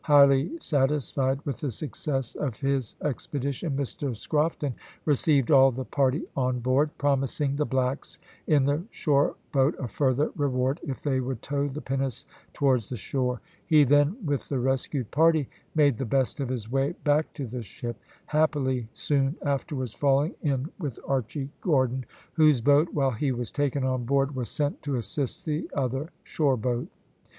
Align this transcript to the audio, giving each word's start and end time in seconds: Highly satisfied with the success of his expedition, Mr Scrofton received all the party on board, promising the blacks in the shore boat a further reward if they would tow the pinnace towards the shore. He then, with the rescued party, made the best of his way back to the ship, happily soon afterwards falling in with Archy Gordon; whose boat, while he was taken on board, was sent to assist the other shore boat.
Highly 0.05 0.57
satisfied 0.59 1.45
with 1.45 1.59
the 1.59 1.69
success 1.69 2.33
of 2.33 2.59
his 2.59 2.95
expedition, 3.03 3.77
Mr 3.77 4.15
Scrofton 4.15 4.73
received 5.05 5.51
all 5.51 5.71
the 5.71 5.85
party 5.85 6.23
on 6.35 6.59
board, 6.59 6.89
promising 6.97 7.55
the 7.55 7.67
blacks 7.67 8.17
in 8.47 8.65
the 8.65 8.83
shore 8.89 9.35
boat 9.51 9.75
a 9.77 9.87
further 9.87 10.31
reward 10.35 10.79
if 10.81 11.03
they 11.03 11.19
would 11.19 11.43
tow 11.43 11.67
the 11.67 11.81
pinnace 11.81 12.25
towards 12.51 12.89
the 12.89 12.95
shore. 12.95 13.41
He 13.67 13.83
then, 13.83 14.17
with 14.25 14.49
the 14.49 14.57
rescued 14.57 15.11
party, 15.11 15.47
made 15.75 15.99
the 15.99 16.05
best 16.05 16.39
of 16.39 16.49
his 16.49 16.67
way 16.71 16.93
back 17.03 17.31
to 17.33 17.45
the 17.45 17.61
ship, 17.61 17.97
happily 18.25 18.87
soon 18.95 19.35
afterwards 19.43 19.93
falling 19.93 20.33
in 20.41 20.71
with 20.79 20.97
Archy 21.07 21.51
Gordon; 21.61 22.07
whose 22.33 22.59
boat, 22.59 22.89
while 22.91 23.11
he 23.11 23.31
was 23.31 23.51
taken 23.51 23.83
on 23.83 24.05
board, 24.05 24.35
was 24.35 24.49
sent 24.49 24.81
to 24.81 24.95
assist 24.95 25.45
the 25.45 25.69
other 25.75 26.09
shore 26.23 26.57
boat. 26.57 26.87